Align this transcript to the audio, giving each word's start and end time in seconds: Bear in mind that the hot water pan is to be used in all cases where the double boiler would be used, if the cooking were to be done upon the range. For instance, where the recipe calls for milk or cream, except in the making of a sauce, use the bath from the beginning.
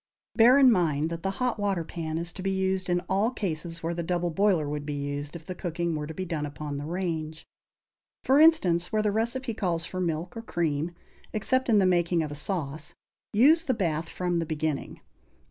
Bear 0.33 0.57
in 0.57 0.71
mind 0.71 1.11
that 1.11 1.21
the 1.21 1.29
hot 1.37 1.59
water 1.59 1.83
pan 1.83 2.17
is 2.17 2.33
to 2.33 2.41
be 2.41 2.49
used 2.49 2.89
in 2.89 3.01
all 3.01 3.29
cases 3.29 3.83
where 3.83 3.93
the 3.93 4.01
double 4.01 4.31
boiler 4.31 4.67
would 4.67 4.83
be 4.83 4.95
used, 4.95 5.35
if 5.35 5.45
the 5.45 5.53
cooking 5.53 5.95
were 5.95 6.07
to 6.07 6.13
be 6.15 6.25
done 6.25 6.43
upon 6.43 6.77
the 6.77 6.87
range. 6.87 7.45
For 8.23 8.39
instance, 8.39 8.91
where 8.91 9.03
the 9.03 9.11
recipe 9.11 9.53
calls 9.53 9.85
for 9.85 10.01
milk 10.01 10.35
or 10.35 10.41
cream, 10.41 10.95
except 11.33 11.69
in 11.69 11.77
the 11.77 11.85
making 11.85 12.23
of 12.23 12.31
a 12.31 12.33
sauce, 12.33 12.95
use 13.31 13.61
the 13.61 13.75
bath 13.75 14.09
from 14.09 14.39
the 14.39 14.45
beginning. 14.47 15.01